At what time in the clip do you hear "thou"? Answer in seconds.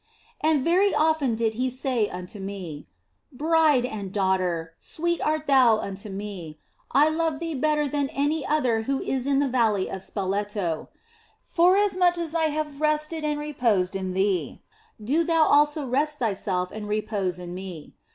5.45-5.77, 15.23-15.43